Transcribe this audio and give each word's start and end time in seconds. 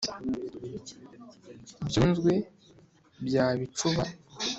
byunzwe 1.87 2.33
bya 3.25 3.45
bicuba, 3.59 4.03